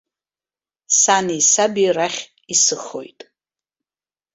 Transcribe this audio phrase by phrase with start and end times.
[0.99, 2.21] Сани саби рахь
[2.53, 3.19] исыхоит.